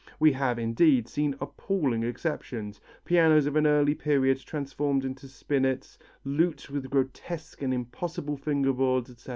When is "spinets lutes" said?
5.27-6.71